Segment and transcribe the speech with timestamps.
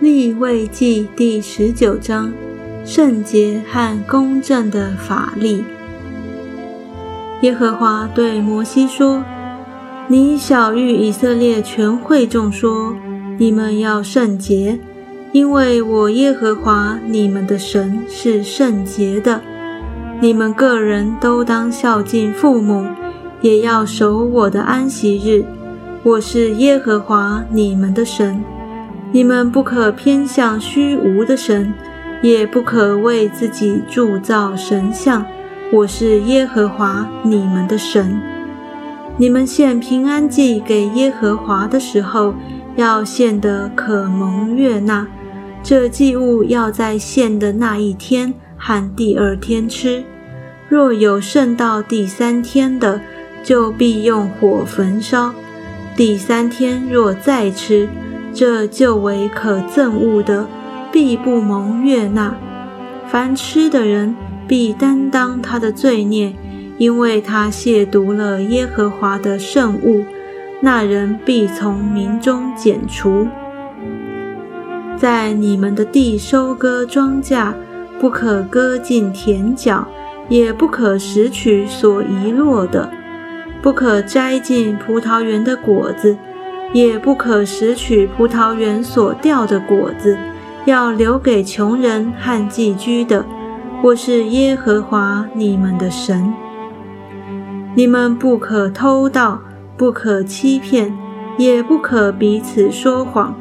[0.00, 2.32] 立位记第十九章：
[2.84, 5.64] 圣洁和公正的法力。
[7.42, 9.22] 耶和华对摩西说
[10.08, 12.96] ：“你小谕以色列全会众说：
[13.38, 14.80] 你们要圣洁，
[15.30, 19.40] 因为我耶和华你们的神是圣洁的。
[20.20, 22.84] 你们个人都当孝敬父母，
[23.40, 25.44] 也要守我的安息日。
[26.02, 28.42] 我是耶和华你们的神。
[29.14, 31.72] 你们不可偏向虚无的神，
[32.20, 35.24] 也不可为自己铸造神像。”
[35.70, 38.20] 我是耶和华你们的神。
[39.16, 42.34] 你们献平安祭给耶和华的时候，
[42.74, 45.06] 要献得可蒙悦纳。
[45.62, 50.02] 这祭物要在献的那一天和第二天吃。
[50.68, 53.00] 若有剩到第三天的，
[53.44, 55.32] 就必用火焚烧。
[55.94, 57.88] 第三天若再吃，
[58.34, 60.46] 这就为可憎恶的，
[60.92, 62.34] 必不蒙悦纳。
[63.06, 64.14] 凡吃的人。
[64.46, 66.34] 必担当他的罪孽，
[66.76, 70.04] 因为他亵渎了耶和华的圣物。
[70.60, 73.26] 那人必从民中剪除。
[74.98, 77.54] 在你们的地收割庄稼，
[77.98, 79.88] 不可割尽田角，
[80.28, 82.90] 也不可拾取所遗落的；
[83.62, 86.18] 不可摘尽葡萄园的果子，
[86.74, 90.18] 也不可拾取葡萄园所掉的果子，
[90.64, 93.24] 要留给穷人和寄居的。
[93.80, 96.34] 我是耶和华你们的神，
[97.76, 99.40] 你们不可偷盗，
[99.76, 100.92] 不可欺骗，
[101.38, 103.36] 也不可彼此说谎，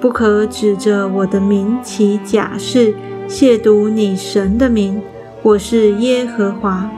[0.00, 2.94] 不可指着我的名起假誓，
[3.28, 5.02] 亵渎你神的名。
[5.42, 6.90] 我是耶和华，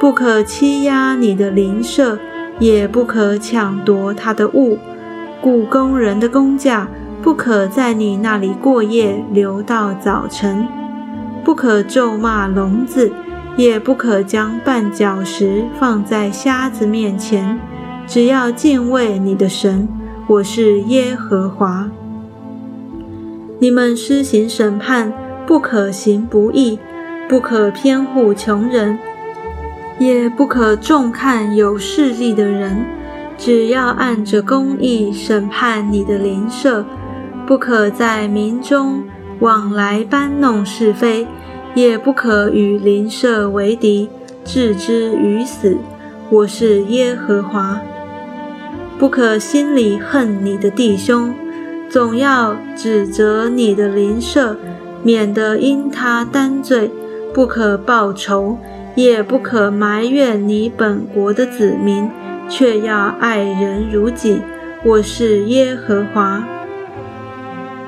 [0.00, 2.18] 不可欺压你的邻舍，
[2.58, 4.78] 也不可抢夺他的物。
[5.40, 6.88] 雇工人的工价
[7.22, 10.66] 不可在你那里过夜，留到早晨。
[11.44, 13.12] 不可咒骂聋子，
[13.56, 17.58] 也不可将绊脚石放在瞎子面前。
[18.06, 19.88] 只要敬畏你的神，
[20.26, 21.88] 我是耶和华。
[23.60, 25.12] 你们施行审判，
[25.46, 26.78] 不可行不义，
[27.28, 28.98] 不可偏护穷人，
[29.98, 32.84] 也不可重看有势力的人。
[33.36, 36.84] 只要按着公义审判你的邻舍，
[37.46, 39.04] 不可在民中
[39.40, 41.26] 往来搬弄是非。
[41.74, 44.08] 也不可与邻舍为敌，
[44.44, 45.76] 置之于死。
[46.30, 47.80] 我是耶和华。
[48.98, 51.32] 不可心里恨你的弟兄，
[51.88, 54.56] 总要指责你的邻舍，
[55.04, 56.90] 免得因他担罪。
[57.32, 58.58] 不可报仇，
[58.94, 62.10] 也不可埋怨你本国的子民，
[62.48, 64.40] 却要爱人如己。
[64.84, 66.42] 我是耶和华。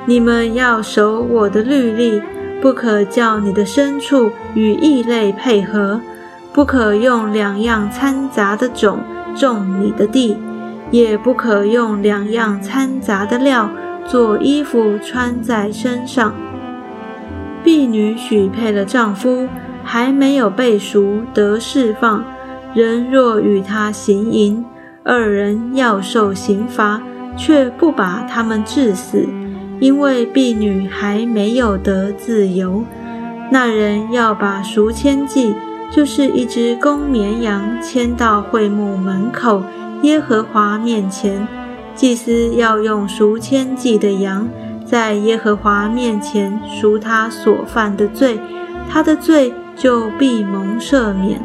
[0.06, 2.22] 你们要守我的律例。
[2.62, 5.98] 不可叫你的牲畜与异类配合，
[6.52, 8.98] 不可用两样掺杂的种
[9.34, 10.36] 种你的地，
[10.90, 13.70] 也不可用两样掺杂的料
[14.06, 16.34] 做衣服穿在身上。
[17.62, 19.48] 婢女许配了丈夫，
[19.84, 22.24] 还没有被赎得释放，
[22.74, 24.64] 人若与他行淫，
[25.04, 27.02] 二人要受刑罚，
[27.36, 29.26] 却不把他们治死。
[29.78, 32.84] 因为婢女还没有得自由，
[33.50, 35.54] 那人要把赎签祭，
[35.90, 39.62] 就是一只公绵羊，牵到会幕门口
[40.02, 41.48] 耶和华面前。
[41.94, 44.46] 祭司要用赎签祭的羊，
[44.90, 48.40] 在耶和华面前赎他所犯的罪，
[48.90, 51.40] 他的罪就必蒙赦免。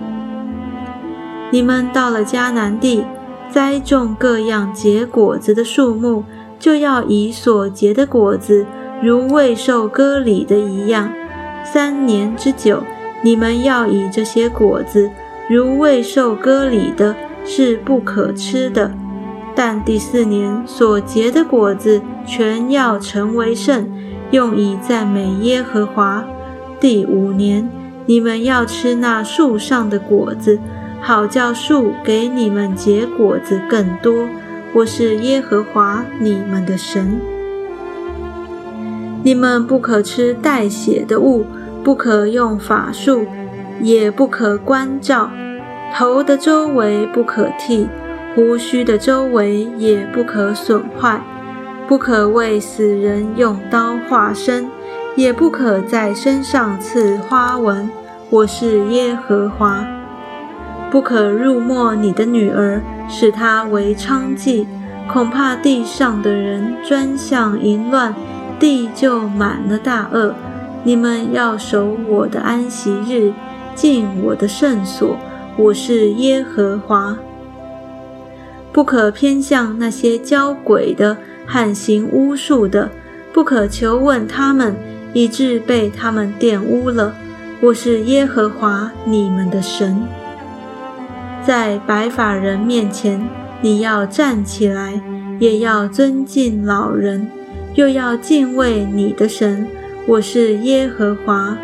[1.52, 3.06] 你们到了迦南地，
[3.52, 6.24] 栽种各样结果子的树木。
[6.58, 8.66] 就要以所结的果子，
[9.04, 11.12] 如未受割礼的一样，
[11.64, 12.82] 三年之久，
[13.22, 15.12] 你们要以这些果子，
[15.50, 17.14] 如未受割礼的，
[17.44, 18.90] 是不可吃的。
[19.56, 23.90] 但第四年所结的果子，全要成为圣，
[24.32, 26.26] 用以赞美耶和华。
[26.80, 27.70] 第五年，
[28.06, 30.60] 你们要吃那树上的果子，
[31.00, 34.28] 好叫树给你们结果子更多。
[34.74, 37.18] 我是耶和华你们的神，
[39.24, 41.46] 你们不可吃带血的物，
[41.82, 43.26] 不可用法术，
[43.80, 45.32] 也不可关照。
[45.96, 47.88] 头的周围不可剃，
[48.36, 51.22] 胡须的周围也不可损坏，
[51.88, 54.68] 不可为死人用刀划身，
[55.16, 57.90] 也不可在身上刺花纹。
[58.30, 59.88] 我是耶和华。
[60.92, 62.82] 不可入没你的女儿。
[63.08, 64.66] 使她为娼妓，
[65.08, 68.14] 恐怕地上的人专向淫乱，
[68.60, 70.34] 地就满了大恶。
[70.84, 73.32] 你们要守我的安息日，
[73.76, 75.18] 进我的圣所。
[75.56, 77.16] 我是耶和华。
[78.76, 81.16] 不可偏向那些教鬼的
[81.48, 82.90] 和行巫术的，
[83.32, 84.76] 不可求问他们，
[85.14, 87.16] 以致被他们玷污了。
[87.62, 90.04] 我是耶和华你们的神。
[91.42, 93.26] 在白发人面前，
[93.62, 95.02] 你要站起来，
[95.40, 97.30] 也要尊敬老人，
[97.76, 99.66] 又要敬畏你的神。
[100.06, 101.58] 我是耶和华。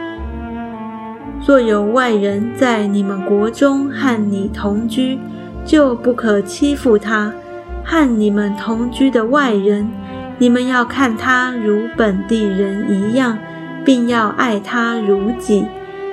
[1.46, 5.19] 若有外人在你们国中和你同居，
[5.66, 7.31] 就不可欺负他；
[7.84, 9.90] 和你们同居的外人，
[10.38, 13.38] 你们要看他如本地人一样，
[13.86, 15.66] 并要爱他如己。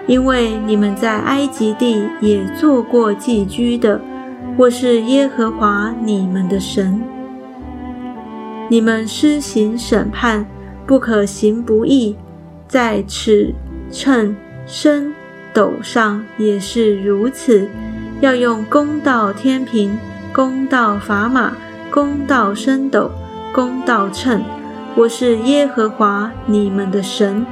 [0.06, 4.00] 因为你们在埃及地也做过寄居的，
[4.56, 7.02] 我是耶和华你们的神。
[8.70, 10.46] 你们施行审判，
[10.86, 12.16] 不可行不义，
[12.66, 13.54] 在尺
[13.90, 14.34] 秤
[14.66, 15.12] 升
[15.52, 17.68] 斗上也是如此，
[18.20, 19.96] 要用公道天平、
[20.32, 21.52] 公道砝码、
[21.88, 23.12] 公道升斗、
[23.52, 24.42] 公道秤。
[24.96, 27.46] 我是耶和华你们的神。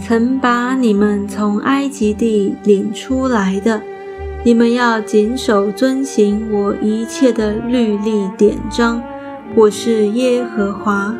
[0.00, 3.80] 曾把你们从埃及地领出来的，
[4.44, 9.00] 你们要谨守遵行我一切的律例典章。
[9.54, 11.14] 我是耶和华。